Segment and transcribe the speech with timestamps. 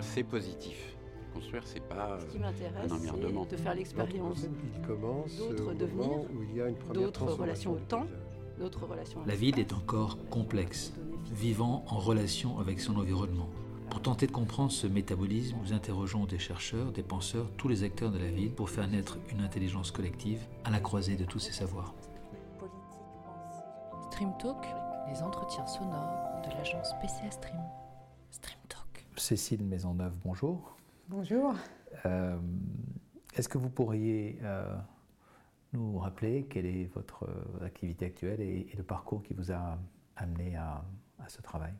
[0.00, 0.96] construire, c'est positif.
[1.34, 3.46] Construire, c'est pas Ce qui euh, m'intéresse, un emmerdement.
[3.48, 6.76] c'est de faire l'expérience Il commence d'autres au moment devenirs, où il y a une
[6.76, 8.06] première d'autres relations au temps,
[8.58, 10.92] d'autres relations à La ville est encore complexe,
[11.32, 13.48] vivant en relation avec son environnement.
[13.90, 18.10] Pour tenter de comprendre ce métabolisme, nous interrogeons des chercheurs, des penseurs, tous les acteurs
[18.10, 21.52] de la ville pour faire naître une intelligence collective à la croisée de tous ces
[21.52, 21.94] savoirs.
[24.10, 24.64] Stream Talk,
[25.12, 27.60] les entretiens sonores de l'agence PCA Stream.
[29.16, 30.76] Cécile Maisonneuve, bonjour.
[31.08, 31.54] Bonjour.
[32.06, 32.38] Euh,
[33.36, 34.76] Est-ce que vous pourriez euh,
[35.72, 39.78] nous rappeler quelle est votre euh, activité actuelle et, et le parcours qui vous a
[40.16, 40.84] amené à,
[41.18, 41.72] à ce travail?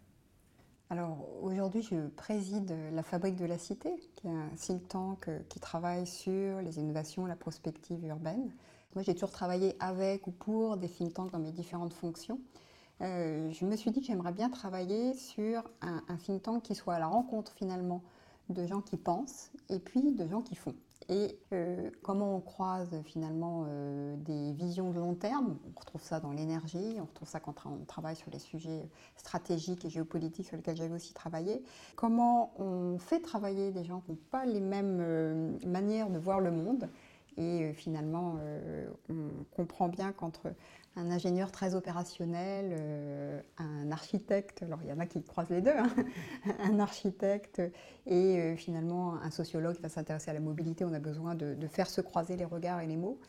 [0.91, 5.39] Alors aujourd'hui, je préside la Fabrique de la Cité, qui est un think tank euh,
[5.48, 8.53] qui travaille sur les innovations, la prospective urbaine.
[8.95, 12.41] Moi, j'ai toujours travaillé avec ou pour des think tanks dans mes différentes fonctions.
[13.03, 16.95] Euh, je me suis dit que j'aimerais bien travailler sur un, think tank qui soit
[16.95, 18.03] à la rencontre finalement
[18.51, 20.75] de gens qui pensent et puis de gens qui font.
[21.09, 26.20] Et euh, comment on croise finalement euh, des visions de long terme, on retrouve ça
[26.20, 30.57] dans l'énergie, on retrouve ça quand on travaille sur les sujets stratégiques et géopolitiques sur
[30.57, 31.64] lesquels j'avais aussi travaillé.
[31.97, 36.51] Comment on fait travailler des gens qui n'ont pas les mêmes manières de voir le
[36.51, 36.89] monde
[37.36, 40.53] et euh, finalement, euh, on comprend bien qu'entre
[40.97, 45.62] un ingénieur très opérationnel, euh, un architecte, alors il y en a qui croisent les
[45.62, 45.91] deux, hein,
[46.61, 47.62] un architecte
[48.06, 51.89] et finalement un sociologue qui va s'intéresser à la mobilité, on a besoin de, faire
[51.89, 53.20] se croiser les regards et les mots.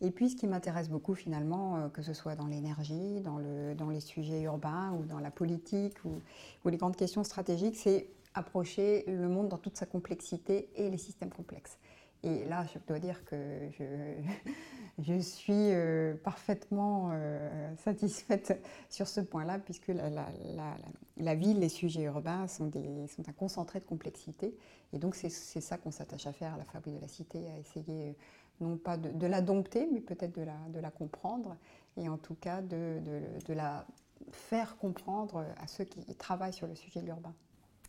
[0.00, 3.90] Et puis ce qui m'intéresse beaucoup finalement, que ce soit dans l'énergie, dans, le, dans
[3.90, 6.20] les sujets urbains ou dans la politique ou
[6.68, 11.30] les grandes questions stratégiques, c'est approcher le monde dans toute sa complexité et les systèmes
[11.30, 11.78] complexes.
[12.22, 13.36] Et là, je dois dire que
[14.98, 22.48] je, suis euh, parfaitement euh, satisfaite sur ce point-là, puisque la, ville, les sujets urbains
[22.48, 24.56] sont, un concentré de complexité.
[24.92, 27.58] Et donc, c'est ça qu'on s'attache à faire à la Fabrique de la Cité, à
[27.58, 28.16] essayer
[28.60, 31.56] non pas de, la dompter, mais peut-être de la, comprendre,
[31.96, 33.00] et en tout cas de,
[33.46, 33.86] de la
[34.32, 37.34] faire comprendre à ceux qui travaillent sur le sujet de l'urbain.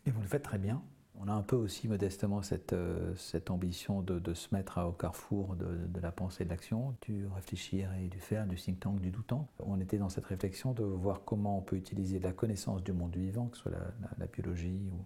[0.06, 0.80] Et vous le faites très bien.
[1.22, 3.14] On a un peu aussi modestement cette, euh,
[3.50, 8.08] ambition de, se mettre au carrefour de, la pensée et de l'action, du réfléchir et
[8.08, 9.46] du faire, du think tank, du doutant.
[9.58, 13.14] On était dans cette réflexion de voir comment on peut utiliser la connaissance du monde
[13.14, 13.72] vivant, que ce soit
[14.18, 14.96] la, biologie ou,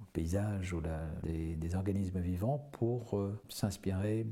[0.00, 0.80] le paysage ou
[1.24, 4.26] des, organismes vivants, pour euh, s'inspirer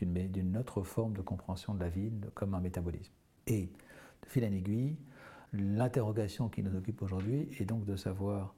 [0.00, 3.12] d'une autre forme de compréhension de la ville comme un métabolisme.
[3.48, 3.62] Et
[4.22, 4.96] de fil en aiguille,
[5.52, 8.54] l'interrogation qui nous occupe aujourd'hui est donc de savoir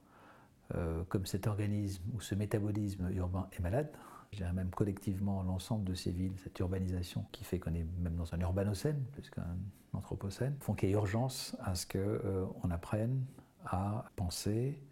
[0.74, 3.90] euh, comme cet organisme ou ce métabolisme urbain est malade,
[4.32, 8.16] je dirais même collectivement l'ensemble de ces villes, cette urbanisation qui fait qu'on est même
[8.16, 9.56] dans un urbanocène plus qu'un
[9.94, 13.24] anthropocène, font qu'il y a urgence à ce qu'on euh, apprenne
[13.64, 14.82] à penser,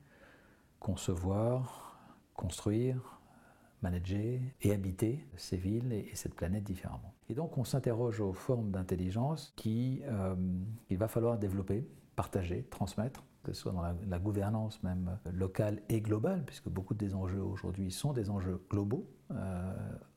[0.81, 2.01] concevoir,
[2.35, 3.21] construire,
[3.83, 7.15] manager et habiter ces villes et, et cette planète différemment.
[7.29, 10.35] Et donc on s'interroge aux formes d'intelligence qu'il euh,
[10.91, 16.43] va falloir développer, partager, transmettre que ce soit dans la, gouvernance même locale et globale,
[16.45, 19.09] puisque beaucoup des enjeux aujourd'hui sont des enjeux globaux.
[19.31, 19.73] Euh,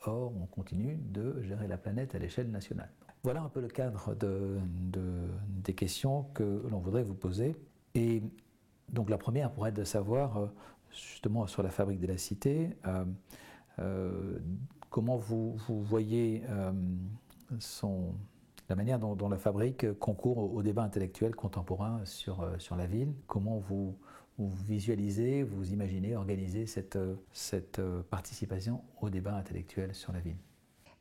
[0.06, 2.90] or, on continue de gérer la planète à l'échelle nationale.
[3.22, 4.58] Voilà un peu le cadre de,
[4.92, 7.56] de, des questions que l'on voudrait vous poser.
[7.94, 8.24] Et
[8.92, 10.48] donc la première pourrait être de savoir, euh,
[10.92, 12.76] justement sur la fabrique de la cité,
[13.78, 14.40] euh,
[14.90, 16.42] comment vous, vous voyez
[17.60, 18.16] son
[18.70, 23.12] la manière dont, la fabrique concourt au, débat intellectuel contemporain sur, euh, sur la ville.
[23.26, 23.96] Comment vous,
[24.38, 26.98] vous, visualisez, vous imaginez organiser cette,
[27.34, 30.38] cette euh, participation au débat intellectuel sur la ville?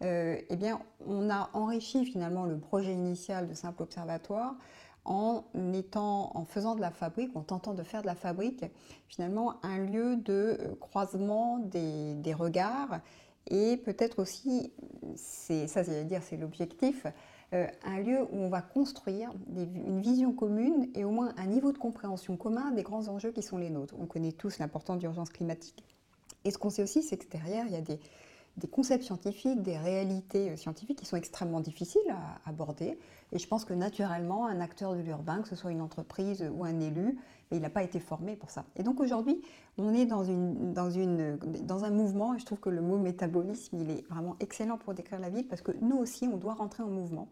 [0.02, 4.54] Euh, Eh bien, on a enrichi finalement le projet initial de Simple Observatoire
[5.04, 8.64] en étant, en faisant de la fabrique, en tentant de faire de la fabrique,
[9.08, 13.00] finalement un lieu de croisement des, des regards
[13.50, 14.72] et peut-être aussi,
[15.16, 17.06] ça, c'est dire, c'est l'objectif,
[17.54, 21.72] euh, un lieu où on va construire une vision commune et au moins un niveau
[21.72, 23.94] de compréhension commun des grands enjeux qui sont les nôtres.
[23.98, 25.82] On connaît tous l'importance d'urgence climatique.
[26.44, 28.00] Et ce qu'on sait aussi, c'est que derrière, il y a des,
[28.58, 32.98] des, concepts scientifiques, des réalités scientifiques qui sont extrêmement difficiles à aborder.
[33.32, 36.64] Et je pense que naturellement, un acteur de l'urbain, que ce soit une entreprise ou
[36.64, 37.18] un élu,
[37.50, 38.64] il n'a pas été formé pour ça.
[38.76, 39.40] Et donc aujourd'hui,
[39.78, 43.90] on est dans, une, dans, un mouvement, et je trouve que le mot métabolisme, il
[43.90, 46.88] est vraiment excellent pour décrire la ville, parce que nous aussi, on doit rentrer en
[46.88, 47.28] mouvement.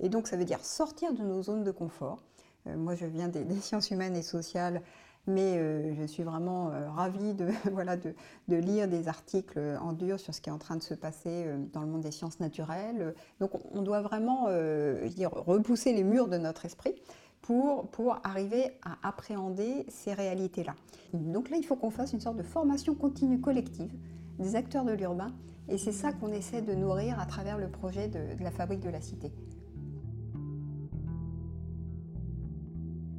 [0.00, 2.22] Et donc ça veut dire sortir de nos zones de confort.
[2.66, 4.82] Euh, moi, je viens des, sciences humaines et sociales,
[5.26, 8.14] mais euh, je suis vraiment euh, ravie de, voilà, de,
[8.48, 11.44] de, lire des articles en dur sur ce qui est en train de se passer
[11.46, 13.14] euh, dans le monde des sciences naturelles.
[13.40, 16.94] Donc on doit vraiment, repousser les murs de notre esprit
[17.42, 20.74] pour, pour arriver à appréhender ces réalités-là.
[21.12, 23.92] Donc là, il faut qu'on fasse une sorte de formation continue collective
[24.38, 25.32] des acteurs de l'urbain,
[25.68, 28.90] et c'est ça qu'on essaie de nourrir à travers le projet de, la fabrique de
[28.90, 29.30] la cité.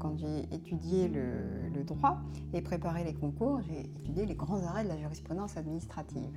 [0.05, 2.19] Quand j'ai étudié le, droit
[2.53, 6.29] et préparé les concours, j'ai étudié les grands arrêts de la jurisprudence administrative.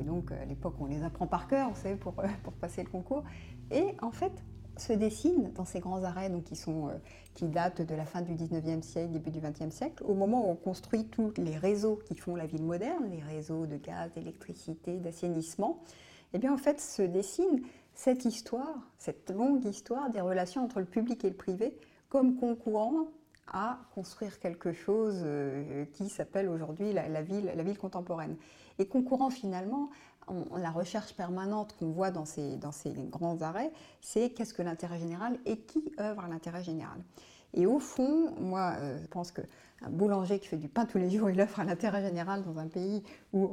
[0.00, 2.88] Et donc, à l'époque, on les apprend par cœur, vous savez, pour, pour passer le
[2.88, 3.22] concours.
[3.70, 4.32] Et en fait,
[4.76, 6.98] se dessinent dans ces grands arrêts donc qui, euh,
[7.34, 10.50] qui datent de la fin du 19e siècle, début du 20e siècle, au moment où
[10.50, 14.98] on construit tous les réseaux qui font la ville moderne, les réseaux de gaz, d'électricité,
[14.98, 15.78] d'assainissement,
[16.32, 17.62] eh bien en fait se dessine
[17.94, 21.78] cette histoire, cette longue histoire des relations entre le public et le privé
[22.12, 23.06] comme concourant
[23.50, 28.36] à construire quelque chose euh, qui s'appelle aujourd'hui la, ville, contemporaine.
[28.78, 29.88] Et concourant finalement
[30.54, 32.58] la recherche permanente qu'on voit dans ces,
[33.10, 33.72] grands arrêts,
[34.02, 37.00] c'est qu'est-ce que l'intérêt général et qui œuvre à l'intérêt général.
[37.54, 41.08] Et au fond, moi, euh, je pense qu'un boulanger qui fait du pain tous les
[41.08, 43.50] jours, il œuvre à l'intérêt général dans un pays où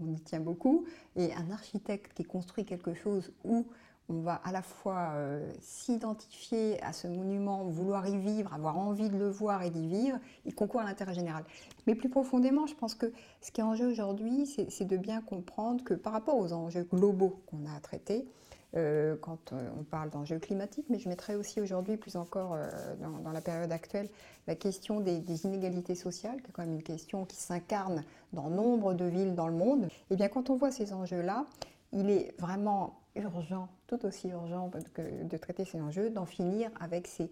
[0.00, 3.64] on, y tient beaucoup, et un architecte qui construit quelque chose où
[4.08, 9.08] on va à la fois euh, s'identifier à ce monument, vouloir y vivre, avoir envie
[9.08, 11.44] de le voir et d'y vivre, il concourt à l'intérêt général.
[11.86, 15.20] Mais plus profondément, je pense que ce qui est en jeu aujourd'hui, c'est de bien
[15.20, 18.28] comprendre que par rapport aux enjeux globaux qu'on a à traiter,
[18.76, 22.56] euh, quand euh, on parle d'enjeux climatiques, mais je mettrais aussi aujourd'hui, plus encore
[23.00, 24.08] dans, la période actuelle,
[24.46, 28.50] la question des, des, inégalités sociales, qui est quand même une question qui s'incarne dans
[28.50, 29.84] nombre de villes dans le monde.
[29.84, 31.46] Et eh bien quand on voit ces enjeux-là,
[31.92, 37.06] il est vraiment urgent, tout aussi urgent que de traiter ces enjeux, d'en finir avec
[37.06, 37.30] ces,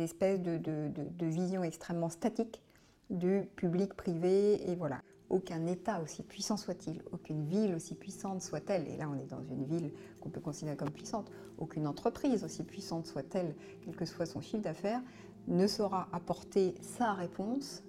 [0.00, 2.62] espèces de, de, visions extrêmement statiques
[3.10, 4.70] du public-privé.
[4.70, 9.18] Et voilà, aucun État, aussi puissant soit-il, aucune ville aussi puissante soit-elle, et là on
[9.18, 9.90] est dans une ville
[10.20, 14.62] qu'on peut considérer comme puissante, aucune entreprise aussi puissante soit-elle, quel que soit son chiffre
[14.62, 15.00] d'affaires,
[15.48, 17.82] ne saura apporter sa réponse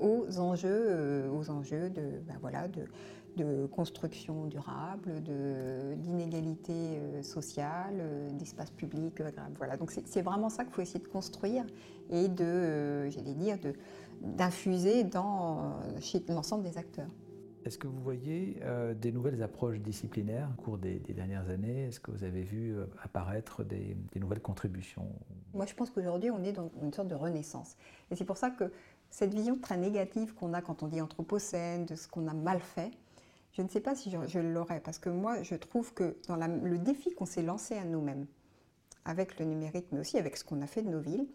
[0.00, 2.84] aux enjeux, euh, aux enjeux de, ben voilà, de,
[3.38, 9.54] de construction durable, d'inégalité euh, sociale, euh, d'espace public agréable.
[9.56, 11.64] Voilà, donc c'est vraiment ça qu'il faut essayer de construire
[12.10, 13.56] et de, euh, j'allais dire,
[14.20, 17.10] d'infuser dans chez l'ensemble des acteurs.
[17.64, 18.60] Est-ce que vous voyez
[18.98, 21.84] des nouvelles approches disciplinaires au cours des, dernières années?
[21.84, 25.06] Est-ce que vous avez vu apparaître des, des, nouvelles contributions?
[25.52, 27.76] Moi, je pense qu'aujourd'hui, on est dans une sorte de renaissance.
[28.10, 28.72] Et c'est pour ça que
[29.10, 32.60] cette vision très négative qu'on a quand on dit anthropocène, de ce qu'on a mal
[32.60, 32.90] fait,
[33.52, 36.78] je ne sais pas si je, l'aurais, parce que moi, je trouve que dans le
[36.78, 38.26] défi qu'on s'est lancé à nous-mêmes,
[39.04, 41.26] avec le numérique, mais aussi avec ce qu'on a fait de nos villes,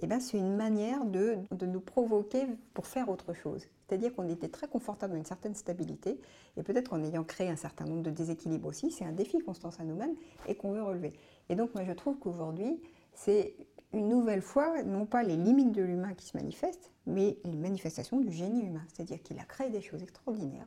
[0.00, 3.66] eh ben, c'est une manière de, nous provoquer pour faire autre chose.
[3.86, 6.20] C'est-à-dire qu'on était très confortable dans une certaine stabilité,
[6.56, 9.54] et peut-être en ayant créé un certain nombre de déséquilibres aussi, c'est un défi qu'on
[9.54, 10.14] se lance à nous-mêmes
[10.46, 11.14] et qu'on veut relever.
[11.48, 12.80] Et donc moi je trouve qu'aujourd'hui,
[13.14, 13.54] c'est
[13.92, 18.20] une nouvelle fois, non pas les limites de l'humain qui se manifestent, mais les manifestations
[18.20, 18.84] du génie humain.
[18.92, 20.66] C'est-à-dire qu'il a créé des choses extraordinaires,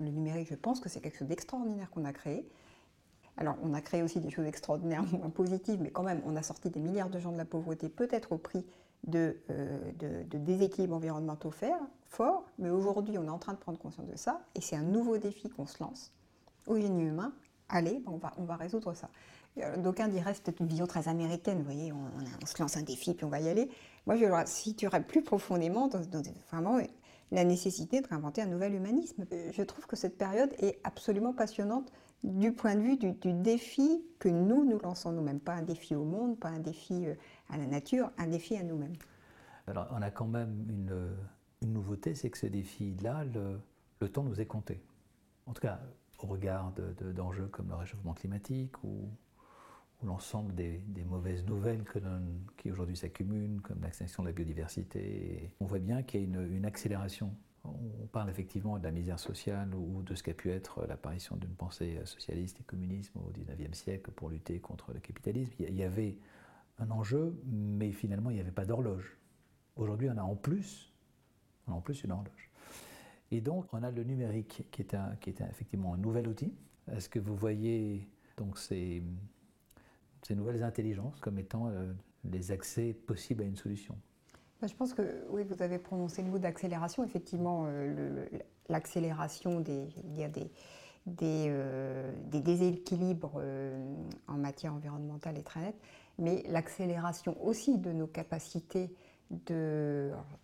[0.00, 2.48] le numérique, je pense que c'est quelque chose d'extraordinaire qu'on a créé.
[3.36, 6.42] Alors, on a créé aussi des choses extraordinaires, moins positives, mais quand même, on a
[6.42, 8.66] sorti des milliards de gens de la pauvreté, peut-être au prix
[9.06, 9.92] de, euh,
[10.24, 11.52] de, déséquilibres environnementaux
[12.06, 12.44] forts.
[12.58, 15.18] Mais aujourd'hui, on est en train de prendre conscience de ça, et c'est un nouveau
[15.18, 16.12] défi qu'on se lance
[16.66, 17.32] au génie humain.
[17.68, 19.08] Allez, on va, on va résoudre ça.
[19.58, 22.82] Euh, d'aucuns diraient c'est peut-être une vision très américaine, vous voyez, on, se lance un
[22.82, 23.70] défi puis on va y aller.
[24.06, 26.78] Moi, je le situerais plus profondément dans, dans vraiment
[27.30, 29.26] la nécessité de réinventer un nouvel humanisme.
[29.32, 31.92] Euh, je trouve que cette période est absolument passionnante
[32.24, 35.40] du point de vue du, défi que nous nous lançons nous-mêmes.
[35.40, 37.14] Pas un défi au monde, pas un défi euh,
[37.50, 38.96] à la nature, un défi à nous-mêmes.
[39.66, 41.16] Alors on a quand même une,
[41.62, 44.80] une nouveauté, c'est que ce défi-là, le, temps nous est compté.
[45.46, 45.80] En tout cas,
[46.22, 46.72] au regard
[47.14, 49.08] d'enjeux de, comme le réchauffement climatique ou
[50.02, 51.84] ou l'ensemble des, mauvaises nouvelles
[52.56, 55.50] qui aujourd'hui s'accumulent, comme l'extinction de la biodiversité.
[55.60, 57.34] On voit bien qu'il y a une, accélération.
[57.64, 61.54] On parle effectivement de la misère sociale ou de ce qu'a pu être l'apparition d'une
[61.54, 65.52] pensée socialiste et communiste au XIXe siècle pour lutter contre le capitalisme.
[65.58, 66.16] Il y avait
[66.78, 69.16] un enjeu, mais finalement il n'y avait pas d'horloge.
[69.76, 70.92] Aujourd'hui, on a en plus,
[71.66, 72.50] en plus une horloge.
[73.30, 76.52] Et donc, on a le numérique qui est, un, qui est effectivement un nouvel outil.
[76.90, 79.02] Est-ce que vous voyez donc ces
[80.22, 81.92] ces nouvelles intelligences comme étant euh,
[82.24, 83.96] les accès possibles à une solution.
[84.60, 87.04] Bah, je pense que oui, vous avez prononcé le mot d'accélération.
[87.04, 88.26] Effectivement, euh,
[88.68, 90.28] l'accélération des, des,
[91.06, 93.40] des, euh, des, déséquilibres
[94.26, 95.80] en matière environnementale est très nette,
[96.18, 98.90] mais l'accélération aussi de nos capacités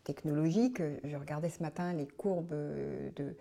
[0.05, 0.83] technologiques.
[1.05, 3.35] Je regardais ce matin les courbes de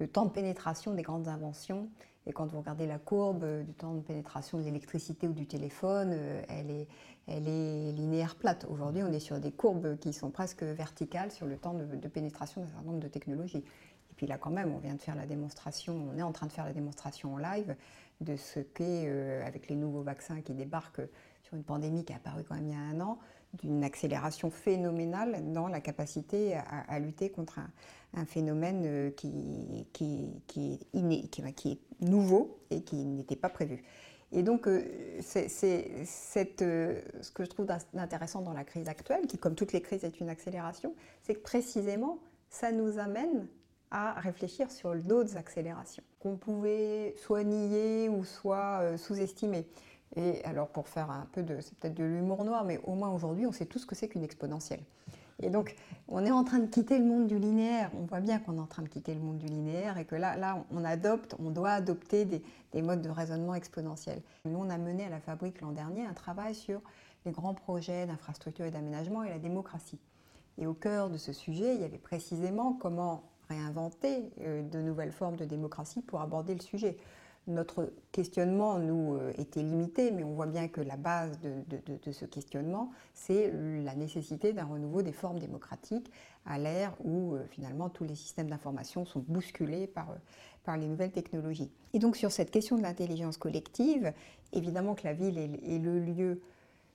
[0.00, 1.88] le temps de pénétration des grandes inventions
[2.30, 6.16] Et quand vous regardez la courbe du temps de pénétration de l'électricité ou du téléphone,
[6.48, 6.86] elle est,
[7.26, 8.66] elle est linéaire plate.
[8.70, 12.60] Aujourd'hui, on est sur des courbes qui sont presque verticales sur le temps de, pénétration
[12.60, 13.64] d'un certain nombre de technologies.
[13.64, 16.46] Et puis là, quand même, on vient de faire la démonstration, on est en train
[16.46, 17.74] de faire la démonstration en live
[18.20, 19.08] de ce qu'est,
[19.44, 21.02] avec les nouveaux vaccins qui débarquent
[21.42, 23.18] sur une pandémie qui est apparue quand même il y a un an,
[23.54, 27.60] d'une accélération phénoménale dans la capacité à, lutter contre
[28.14, 30.38] un, phénomène euh, qui, qui,
[30.94, 33.82] est qui, est nouveau et qui n'était pas prévu.
[34.32, 34.84] Et donc, euh,
[35.20, 35.48] c'est,
[36.62, 40.04] euh, ce que je trouve intéressant dans la crise actuelle, qui comme toutes les crises
[40.04, 43.48] est une accélération, c'est que précisément, ça nous amène
[43.90, 49.66] à réfléchir sur d'autres accélérations qu'on pouvait soit nier ou soit sous-estimer.
[50.16, 53.10] Et alors pour faire un peu de, c'est peut-être de l'humour noir, mais au moins
[53.10, 54.82] aujourd'hui, on sait tout ce que c'est qu'une exponentielle.
[55.42, 55.74] Et donc,
[56.08, 57.90] on est en train de quitter le monde du linéaire.
[57.98, 60.14] On voit bien qu'on est en train de quitter le monde du linéaire et que
[60.14, 64.20] là, là on adopte, on doit adopter des, des modes de raisonnement exponentiels.
[64.44, 66.82] Nous, on a mené à la Fabrique l'an dernier un travail sur
[67.24, 69.98] les grands projets d'infrastructure et d'aménagement et la démocratie.
[70.58, 75.12] Et au cœur de ce sujet, il y avait précisément comment réinventer euh, de nouvelles
[75.12, 76.96] formes de démocratie pour aborder le sujet
[77.46, 82.24] notre questionnement, nous, euh, était limité, mais on voit bien que la base de, ce
[82.24, 83.52] questionnement, c'est
[83.84, 86.10] la nécessité d'un renouveau des formes démocratiques
[86.46, 90.02] à l'ère où, euh, finalement, tous les systèmes d'information sont bousculés euh,
[90.64, 91.70] par les nouvelles technologies.
[91.92, 94.12] Et donc, sur cette question de l'intelligence collective,
[94.52, 96.40] évidemment que la ville est, le lieu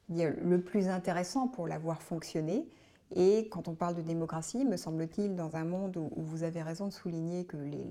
[0.09, 2.67] le plus intéressant pour la voir fonctionner.
[3.15, 6.87] Et quand on parle de démocratie, me semble-t-il, dans un monde où, vous avez raison
[6.87, 7.85] de souligner que les,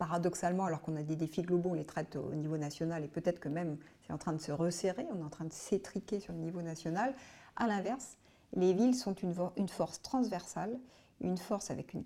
[0.00, 3.38] paradoxalement, alors qu'on a des défis globaux, on les traite au niveau national et peut-être
[3.38, 3.76] que même
[4.06, 6.62] c'est en train de se resserrer, on est en train de s'étriquer sur le niveau
[6.62, 7.14] national.
[7.56, 8.16] À l'inverse,
[8.56, 9.34] les villes sont une,
[9.68, 10.78] force transversale,
[11.20, 12.02] une force avec une,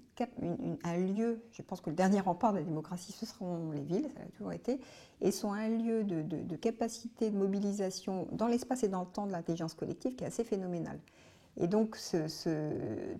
[0.83, 4.09] un lieu, je pense que le dernier rempart de la démocratie, ce seront les villes,
[4.13, 4.81] ça a toujours été,
[5.21, 9.33] et sont un lieu de, capacité de mobilisation dans l'espace et dans le temps de
[9.33, 10.99] l'intelligence collective qui est assez phénoménal.
[11.59, 11.97] Et donc,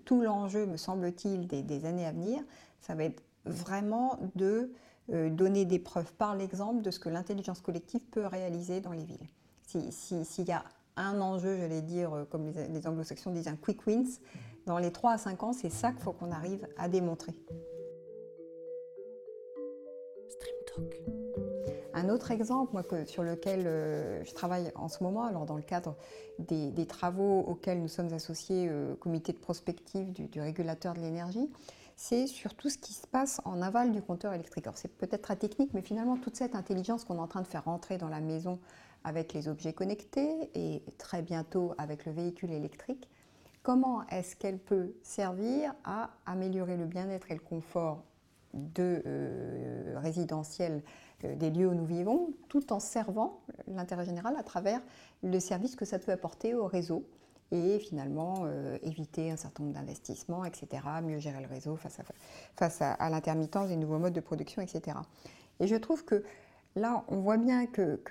[0.03, 2.43] tout l'enjeu, me semble-t-il, des, des, années à venir,
[2.81, 4.71] ça va être vraiment de
[5.13, 9.03] euh, donner des preuves par l'exemple de ce que l'intelligence collective peut réaliser dans les
[9.03, 9.27] villes.
[9.67, 10.63] S'il y a
[10.97, 14.19] un enjeu, j'allais dire, euh, comme les, anglo-saxons disent, un quick wins,
[14.65, 17.33] dans les 3 à 5 ans, c'est ça qu'il faut qu'on arrive à démontrer.
[20.27, 21.01] Stream Talk.
[21.93, 25.61] Un autre exemple moi, sur lequel euh, je travaille en ce moment, alors dans le
[25.61, 25.95] cadre
[26.39, 31.47] des, travaux auxquels nous sommes associés au comité de prospective du régulateur de l'énergie,
[31.95, 34.67] c'est sur tout ce qui se passe en aval du compteur électrique.
[34.67, 37.47] Alors c'est peut-être très technique, mais finalement toute cette intelligence qu'on est en train de
[37.47, 38.59] faire rentrer dans la maison
[39.03, 43.07] avec les objets connectés et très bientôt avec le véhicule électrique,
[43.61, 48.03] comment est-ce qu'elle peut servir à améliorer le bien-être et le confort
[48.53, 50.81] de euh, résidentiel
[51.23, 54.81] euh, des lieux où nous vivons, tout en servant l'intérêt général à travers
[55.23, 57.05] le service que ça peut apporter au réseau
[57.51, 61.77] et finalement euh, éviter un certain nombre d'investissements, etc., mieux gérer le réseau
[62.55, 64.97] face à, l'intermittence des nouveaux modes de production, etc.
[65.59, 66.23] Et je trouve que
[66.75, 68.01] là, on voit bien que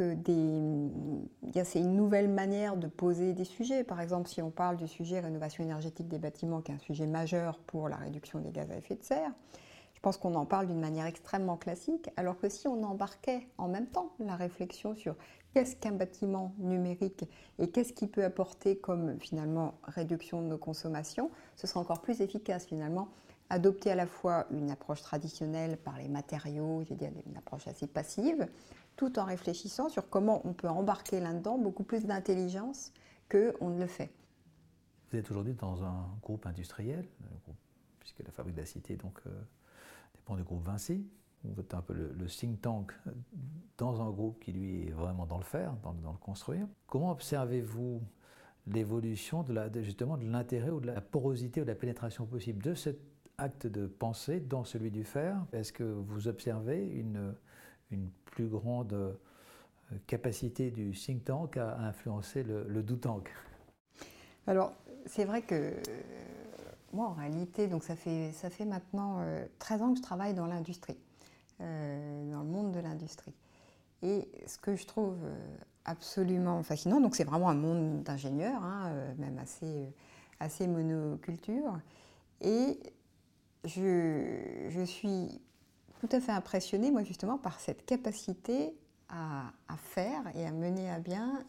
[1.65, 3.85] c'est une nouvelle manière de poser des sujets.
[3.85, 7.07] Par exemple, si on parle du sujet rénovation énergétique des bâtiments, qui est un sujet
[7.07, 9.33] majeur pour la réduction des gaz à effet de serre,
[9.95, 13.69] je pense qu'on en parle d'une manière extrêmement classique, alors que si on embarquait en
[13.69, 15.17] même temps la réflexion sur
[15.55, 17.25] qu'est-ce qu'un bâtiment numérique
[17.61, 22.21] et qu'est-ce qu'il peut apporter comme finalement réduction de nos consommations, ce sera encore plus
[22.21, 23.09] efficace finalement.
[23.51, 27.69] Adopter à la fois une approche traditionnelle par les matériaux, je veux dire une approche
[27.69, 28.49] assez passive,
[28.97, 32.93] tout en réfléchissant sur comment on peut embarquer là-dedans beaucoup plus d'intelligence
[33.31, 34.11] qu'on ne le fait.
[35.11, 37.07] Vous êtes aujourd'hui dans un groupe industriel,
[38.01, 39.31] puisque la fabrique de la cité donc, euh,
[40.17, 41.07] dépend du groupe Vinci
[41.73, 42.93] un peu le, think tank
[43.79, 46.67] dans un groupe qui lui est vraiment dans le faire, dans, le construire.
[46.87, 48.03] Comment observez-vous
[48.67, 52.75] l'évolution de justement de l'intérêt ou de la porosité ou de la pénétration possible de
[52.75, 52.99] cet
[53.37, 55.45] acte de pensée dans celui du faire?
[55.53, 57.35] Est-ce que vous observez une,
[58.25, 59.13] plus grande euh,
[60.09, 63.31] capacité du think tank à influencer le, le do tank?
[64.49, 64.73] Alors,
[65.07, 65.73] c'est vrai que euh,
[66.93, 69.25] moi, en réalité, donc ça fait, ça fait maintenant
[69.59, 70.97] 13 euh, ans que je travaille dans l'industrie.
[71.61, 73.33] Euh, dans le monde de l'industrie.
[74.03, 78.89] Et ce que je trouve euh, absolument fascinant, donc c'est vraiment un monde d'ingénieurs, hein,
[78.89, 79.95] euh, même assez,
[80.41, 81.79] assez monoculture,
[82.41, 82.81] et
[83.65, 85.41] je, je, suis
[86.01, 88.75] tout à fait impressionnée, moi justement, par cette capacité
[89.09, 91.45] à, faire et à mener à bien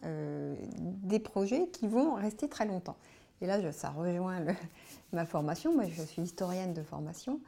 [0.78, 2.96] des projets qui vont rester très longtemps.
[3.40, 4.44] Et là, ça rejoint
[5.12, 7.40] ma formation, moi je suis historienne de formation,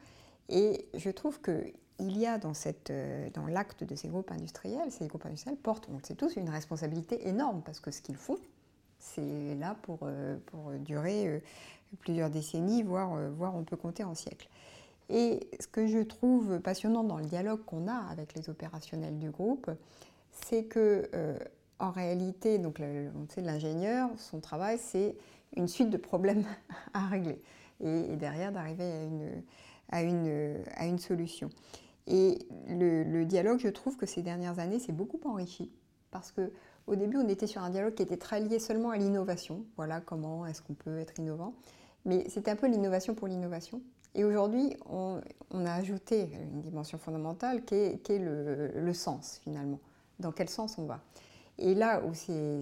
[0.49, 1.39] Et je trouve
[1.99, 2.91] qu'il y a dans, cette,
[3.33, 6.49] dans l'acte de ces groupes industriels, ces groupes industriels portent, on le sait tous, une
[6.49, 8.37] responsabilité énorme parce que ce qu'ils font,
[8.97, 9.99] c'est là pour,
[10.47, 11.41] pour durer
[11.99, 14.49] plusieurs décennies, voire, voire on peut compter en siècles.
[15.09, 19.31] Et ce que je trouve passionnant dans le dialogue qu'on a avec les opérationnels du
[19.31, 19.69] groupe,
[20.31, 21.37] c'est que euh,
[21.79, 25.15] en réalité, donc on l'ingénieur, son travail, c'est
[25.55, 26.45] une suite de problèmes
[26.93, 27.41] à régler
[27.83, 29.43] et, derrière d'arriver à une,
[29.89, 31.49] à, une, à une, solution.
[32.09, 35.71] Et le, dialogue, je trouve que ces dernières années, c'est beaucoup enrichi
[36.11, 36.51] parce que
[36.87, 39.63] au début, on était sur un dialogue qui était très lié seulement à l'innovation.
[39.77, 41.53] Voilà comment est-ce qu'on peut être innovant.
[42.05, 43.81] Mais c'était un peu l'innovation pour l'innovation.
[44.15, 45.21] Et aujourd'hui, on,
[45.65, 49.79] a ajouté une dimension fondamentale qui est, le, sens finalement.
[50.19, 50.99] Dans quel sens on va?
[51.59, 52.61] Et là où c'est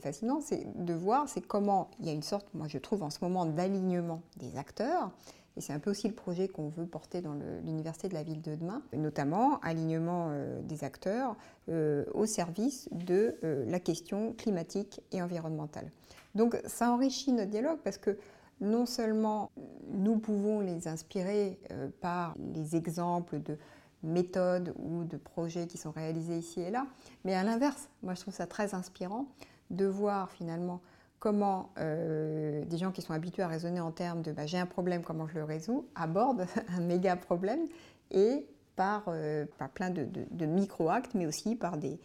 [0.00, 3.18] fascinant, c'est de voir comment il y a une sorte, moi je trouve en ce
[3.22, 5.12] moment, d'alignement des acteurs.
[5.60, 7.34] C'est un peu aussi le projet qu'on veut porter dans
[7.64, 11.36] l'université de la ville de demain, notamment alignement euh, des acteurs
[11.68, 15.90] euh, au service de euh, la question climatique et environnementale.
[16.34, 18.18] Donc ça enrichit notre dialogue parce que
[18.60, 19.50] non seulement
[19.92, 21.60] nous pouvons les inspirer
[22.00, 23.56] par les exemples de
[24.02, 26.86] méthodes ou de projets qui sont réalisés ici et là,
[27.24, 29.26] mais à l'inverse, moi je trouve ça très inspirant
[29.70, 30.80] de voir finalement
[31.18, 34.66] comment euh, des gens qui sont habitués à raisonner en termes de bah, j'ai un
[34.66, 36.46] problème, comment je le résous, abordent
[36.76, 37.66] un méga problème
[38.10, 38.46] et
[38.76, 39.44] par, euh,
[39.74, 41.98] plein de micro-actes, mais aussi par des,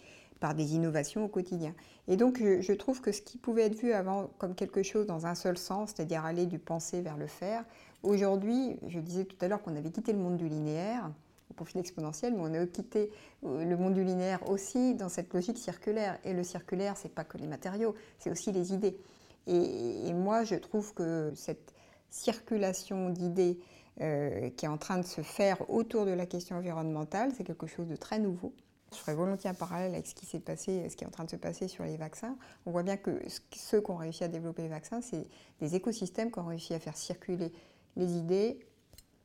[0.43, 1.74] par des innovations au quotidien.
[2.10, 5.25] Et donc je, trouve que ce qui pouvait être vu avant comme quelque chose dans
[5.25, 7.63] un seul sens, c'est-à-dire aller du penser vers le faire,
[8.03, 11.10] aujourd'hui, je disais tout à l'heure qu'on avait quitté le monde du linéaire
[11.50, 13.12] au profit exponentiel, mais on a quitté
[13.44, 16.18] euh, le monde du linéaire aussi dans cette logique circulaire.
[16.24, 18.98] Et le circulaire, c'est pas que les matériaux, c'est aussi les idées.
[19.46, 21.74] Et, moi, je trouve que cette
[22.10, 23.60] circulation d'idées
[24.02, 27.68] euh, qui est en train de se faire autour de la question environnementale, c'est quelque
[27.68, 28.54] chose de très nouveau.
[28.94, 31.26] Je ferai volontiers un parallèle avec ce qui s'est passé, ce qui est en train
[31.26, 32.38] de se passer sur les vaccins.
[32.66, 33.20] On voit bien que
[33.52, 35.28] ceux qui ont réussi à développer les vaccins, c'est
[35.60, 37.52] des écosystèmes qui ont réussi à faire circuler
[37.96, 38.60] les idées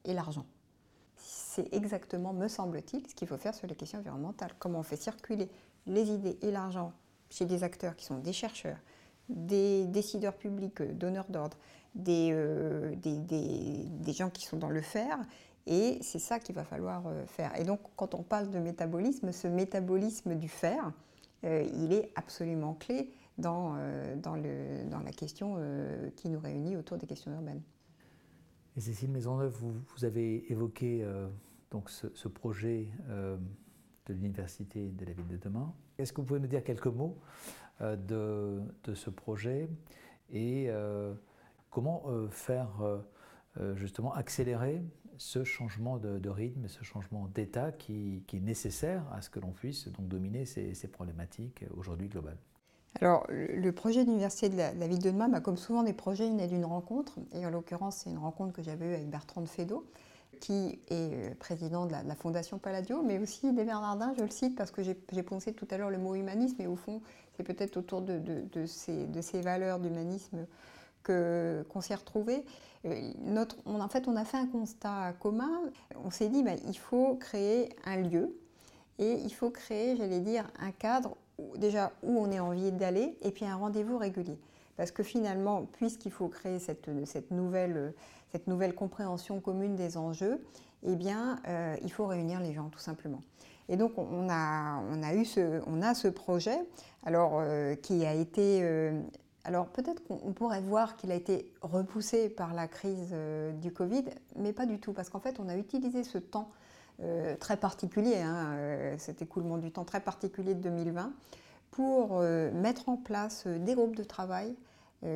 [0.05, 0.47] et l'argent.
[1.59, 4.53] C'est exactement, me semble-t-il, ce qu'il faut faire sur les questions environnementales.
[4.61, 5.49] Comment on fait circuler
[5.89, 6.93] les idées et l'argent
[7.31, 8.79] chez des acteurs qui sont des chercheurs,
[9.29, 11.57] des décideurs publics, euh, donneurs d'ordre,
[11.97, 15.19] des, euh, des, gens qui sont dans le faire
[15.67, 17.59] et c'est ça qu'il va falloir euh, faire.
[17.59, 20.93] Et donc, quand on parle de métabolisme, ce métabolisme du fer,
[21.43, 25.57] euh, il est absolument clé dans, la question
[26.15, 27.63] qui nous réunit autour des questions urbaines.
[28.77, 31.05] Et Cécile Maisonneuve, vous avez évoqué
[31.71, 35.75] donc ce, projet de l'Université de la ville de demain.
[35.99, 37.19] Est-ce que vous pouvez nous dire quelques mots
[37.81, 39.69] de, de, ce projet
[40.31, 40.71] et
[41.71, 42.71] comment faire
[43.75, 44.83] justement accélérer
[45.19, 49.89] ce changement de, rythme, ce changement d'état qui, est nécessaire à ce que l'on puisse
[49.89, 52.39] donc dominer ces, problématiques aujourd'hui globales?
[53.01, 56.49] Alors, le projet d'université de, la, ville de demain, comme souvent des projets, il naît
[56.49, 57.19] d'une rencontre.
[57.33, 59.85] Et en l'occurrence, c'est une rencontre que j'avais eue avec Bertrand de Fédot,
[60.41, 64.57] qui est euh, président de la, Fondation Palladio, mais aussi des Bernardins, je le cite
[64.57, 67.01] parce que j'ai pensé tout à l'heure le mot humanisme, et au fond,
[67.37, 70.47] c'est peut-être autour de, ces, valeurs d'humanisme
[71.05, 72.45] qu'on s'est retrouvés.
[72.85, 75.63] Euh, notre, en fait, on a fait un constat commun.
[76.05, 78.37] On s'est dit, bah, il faut créer un lieu
[78.99, 81.17] et il faut créer, j'allais dire, un cadre
[81.57, 84.39] déjà où on ait envie d'aller et puis un rendez-vous régulier.
[84.77, 87.95] Parce que finalement, puisqu'il faut créer cette, cette, nouvelle,
[88.33, 90.45] cette nouvelle compréhension commune des enjeux,
[90.83, 93.23] eh bien, euh, il faut réunir les gens, tout simplement.
[93.69, 96.59] Et donc, on a, eu ce, on a ce projet,
[97.05, 98.63] alors, euh, qui a été
[99.49, 104.05] alors peut-être qu'on pourrait voir qu'il a été repoussé par la crise euh, du Covid,
[104.37, 106.51] mais pas du tout, parce qu'en fait on a utilisé ce temps
[107.03, 111.13] euh, très particulier, hein, euh, cet écoulement du temps très particulier de 2020,
[111.71, 112.21] pour
[112.55, 114.57] mettre en place des groupes de travail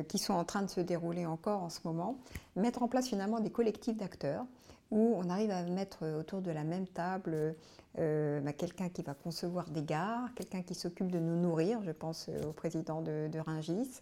[0.07, 2.17] qui sont en train de se dérouler encore en ce moment,
[2.55, 4.45] mettre en place finalement des collectifs d'acteurs
[4.91, 7.55] où on arrive à mettre autour de la même table
[7.99, 11.91] euh, bah, quelqu'un qui va concevoir des gares, quelqu'un qui s'occupe de nous nourrir, je
[11.91, 14.01] pense euh, au président de, de Ringis,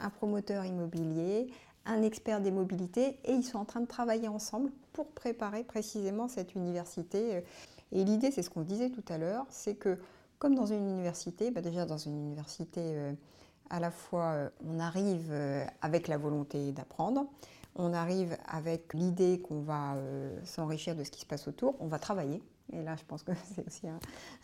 [0.00, 1.48] un promoteur immobilier,
[1.84, 6.28] un expert des mobilités, et ils sont en train de travailler ensemble pour préparer précisément
[6.28, 7.42] cette université.
[7.90, 9.98] Et l'idée, c'est ce qu'on disait tout à l'heure, c'est que
[10.38, 13.12] comme dans une université, bah déjà dans une université, euh,
[13.70, 15.32] à la fois on arrive
[15.80, 17.26] avec la volonté d'apprendre,
[17.74, 19.96] on arrive avec l'idée qu'on va
[20.44, 23.32] s'enrichir de ce qui se passe autour, on va travailler et là, je pense que
[23.54, 23.86] c'est aussi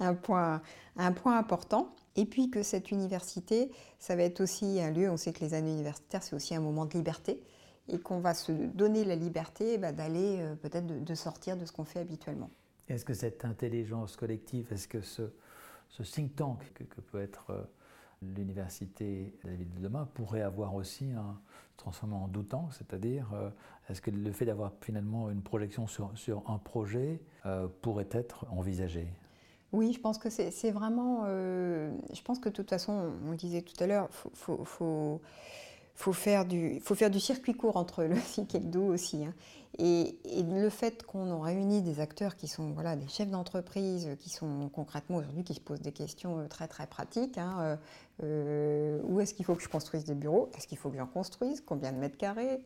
[0.01, 0.63] un, point,
[0.97, 1.95] important.
[2.17, 5.55] Et puis que cette université, ça va être aussi un lieu, on sait que les
[5.55, 7.41] années universitaires, c'est aussi un moment de liberté.
[7.89, 11.85] et qu'on va se donner la liberté bah, d'aller peut-être de, sortir de ce qu'on
[11.85, 12.51] fait habituellement.
[12.89, 15.23] Est-ce que cette intelligence collective, est-ce que ce
[16.03, 17.69] think tank que, peut être
[18.23, 21.39] l'université de la ville de demain pourrait avoir aussi un
[21.77, 23.29] transformé en doutant, c'est-à-dire
[23.89, 27.21] est-ce que le fait d'avoir finalement une projection sur, un projet
[27.83, 29.13] pourrait être envisagé?
[29.73, 31.25] Oui, je pense que c'est vraiment.
[31.27, 36.13] Euh, je pense que de toute façon, on le disait tout à l'heure, faut, faut,
[36.13, 36.81] faire du,
[37.21, 39.27] circuit court entre le FIC et le DO aussi.
[39.27, 39.35] Hein.
[39.77, 44.71] Et, le fait qu'on réunit des acteurs qui sont voilà, des chefs d'entreprise, qui sont
[44.73, 47.39] concrètement aujourd'hui, qui se posent des questions euh, très très pratiques.
[47.39, 47.77] Hein, euh,
[48.23, 50.51] euh, où est-ce qu'il faut que je construise des bureaux?
[50.57, 51.61] Est-ce qu'il faut que j'en construise?
[51.61, 52.65] Combien de mètres carrés?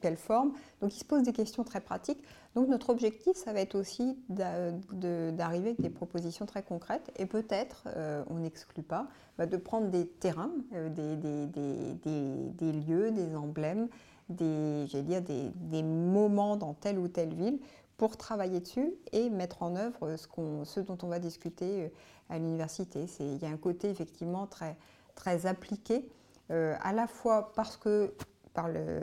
[0.00, 0.52] Quelle forme?
[0.80, 2.22] Donc ils se posent des questions très pratiques.
[2.54, 7.88] Donc notre objectif, ça va être aussi d'arriver avec des propositions très concrètes et peut-être,
[8.30, 13.88] on n'exclut pas, bah, de prendre des terrains, des, des, des lieux, des emblèmes,
[14.28, 17.58] des, dire, des, des, moments dans telle ou telle ville
[17.96, 20.26] pour travailler dessus et mettre en œuvre ce,
[20.64, 21.88] ce dont on va discuter euh,
[22.28, 23.06] à l'université.
[23.20, 24.76] Il y a un côté effectivement très,
[25.14, 26.08] très appliqué,
[26.50, 28.14] euh, à la fois parce que
[28.54, 29.00] par le,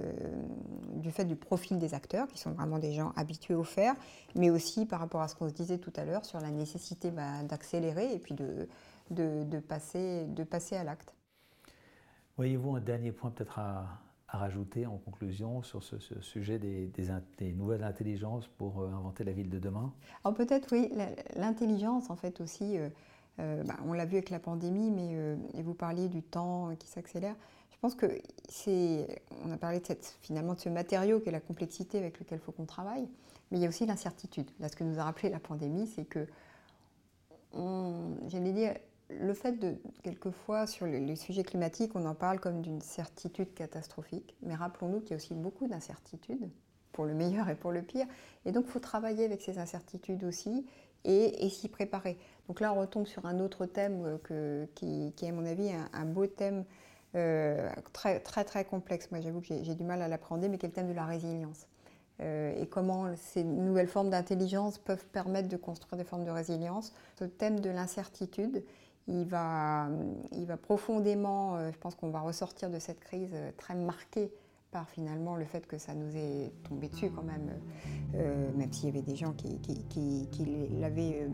[0.95, 3.95] du fait du profil des acteurs, qui sont vraiment des gens habitués au faire,
[4.35, 7.11] mais aussi par rapport à ce qu'on se disait tout à l'heure sur la nécessité
[7.11, 8.67] bah, d'accélérer et puis de,
[9.11, 11.13] de, de, passer, de passer à l'acte.
[12.37, 13.85] Voyez-vous un dernier point peut-être à,
[14.27, 19.49] à rajouter en conclusion sur ce, sujet des, nouvelles intelligences pour euh, inventer la ville
[19.49, 19.93] de demain?
[20.23, 20.91] Alors peut-être oui,
[21.35, 22.89] l'intelligence en fait aussi, euh,
[23.39, 27.35] euh, bah, on l'a vu avec la pandémie, mais vous parliez du temps qui s'accélère.
[27.71, 28.07] Je pense que
[28.49, 32.19] c'est, on a parlé de cette, finalement de ce matériau qui est la complexité avec
[32.19, 33.07] lequel il faut qu'on travaille,
[33.51, 34.49] mais il y a aussi l'incertitude.
[34.59, 36.25] Là, ce que nous a rappelé la pandémie, c'est que,
[38.27, 38.73] j'allais dire,
[39.09, 44.35] le fait de, quelquefois, sur les, sujets climatiques, on en parle comme d'une certitude catastrophique,
[44.41, 46.49] mais rappelons-nous qu'il y a aussi beaucoup d'incertitudes,
[46.91, 48.07] pour le meilleur et pour le pire,
[48.45, 50.65] et donc il faut travailler avec ces incertitudes aussi
[51.03, 52.17] et, s'y préparer.
[52.47, 56.05] Donc là, on retombe sur un autre thème euh, qui, est, à mon avis, un,
[56.05, 56.65] beau thème
[57.15, 59.11] euh, très, très, très complexe.
[59.11, 61.05] Moi, j'avoue que j'ai du mal à l'appréhender, mais qui est le thème de la
[61.05, 61.67] résilience.
[62.21, 66.93] Euh, et comment ces nouvelles formes d'intelligence peuvent permettre de construire des formes de résilience.
[67.19, 68.63] Ce thème de l'incertitude,
[69.07, 69.87] il va,
[70.31, 74.31] il va profondément, euh, je pense qu'on va ressortir de cette crise euh, très marqué
[74.71, 77.49] par finalement le fait que ça nous est tombé dessus quand même,
[78.15, 79.57] euh, même s'il y avait des gens qui,
[80.81, 81.29] l'avaient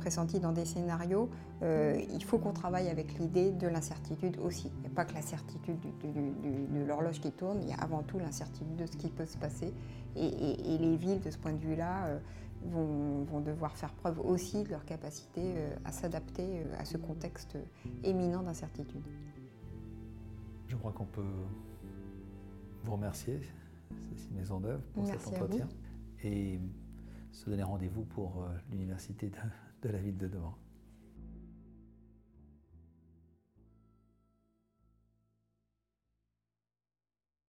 [0.00, 1.30] pressenti dans des scénarios,
[1.62, 4.72] il faut qu'on travaille avec l'idée de l'incertitude aussi.
[4.78, 8.02] Il n'y a pas que la certitude de l'horloge qui tourne, il y a avant
[8.02, 9.72] tout l'incertitude de ce qui peut se passer.
[10.16, 12.08] Et les villes, de ce point de vue-là,
[12.62, 17.56] vont, devoir faire preuve aussi de leur capacité euh, à s'adapter euh, à ce contexte
[18.04, 19.02] éminent d'incertitude.
[20.66, 21.24] Je crois qu'on peut
[22.84, 23.40] vous remercier,
[24.10, 25.68] Cécile Maison d'œuvre, pour cet entretien
[26.22, 26.60] et
[27.32, 29.38] se donner rendez-vous pour euh, l'université de,
[29.82, 30.54] de la ville de demain.